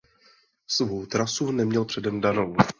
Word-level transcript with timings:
Svou 0.67 1.05
trasu 1.05 1.51
neměl 1.51 1.85
předem 1.85 2.21
danou. 2.21 2.55